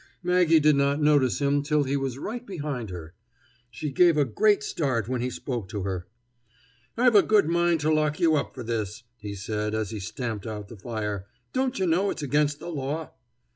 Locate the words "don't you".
11.53-11.85